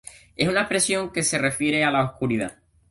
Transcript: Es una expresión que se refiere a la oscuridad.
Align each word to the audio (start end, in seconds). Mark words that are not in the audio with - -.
Es 0.35 0.47
una 0.49 0.61
expresión 0.61 1.11
que 1.11 1.21
se 1.21 1.37
refiere 1.37 1.83
a 1.85 1.91
la 1.91 2.03
oscuridad. 2.03 2.57